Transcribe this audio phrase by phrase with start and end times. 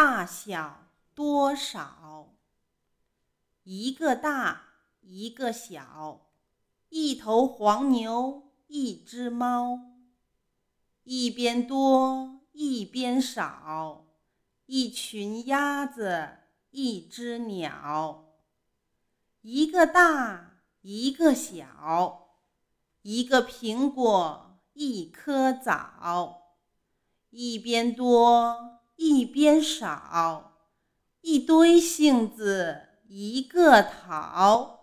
[0.00, 2.32] 大小多少？
[3.64, 4.62] 一个大，
[5.00, 6.28] 一个小，
[6.88, 9.80] 一头黄牛，一只猫，
[11.02, 14.06] 一边多，一边少，
[14.66, 16.28] 一群鸭子，
[16.70, 18.36] 一只鸟。
[19.40, 22.36] 一个大，一个小，
[23.02, 26.54] 一个苹果，一颗枣，
[27.30, 30.52] 一边多，一边少，
[31.20, 34.77] 一堆杏子一个桃。